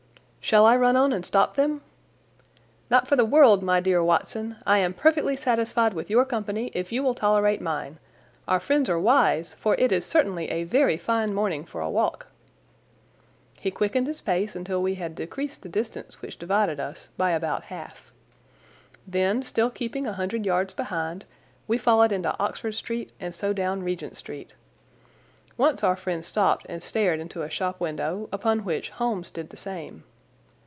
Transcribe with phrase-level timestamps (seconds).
[0.43, 1.81] "Shall I run on and stop them?"
[2.89, 4.57] "Not for the world, my dear Watson.
[4.65, 7.99] I am perfectly satisfied with your company if you will tolerate mine.
[8.49, 12.27] Our friends are wise, for it is certainly a very fine morning for a walk."
[13.59, 17.65] He quickened his pace until we had decreased the distance which divided us by about
[17.65, 18.11] half.
[19.07, 21.23] Then, still keeping a hundred yards behind,
[21.67, 24.53] we followed into Oxford Street and so down Regent Street.
[25.55, 29.55] Once our friends stopped and stared into a shop window, upon which Holmes did the
[29.55, 30.03] same.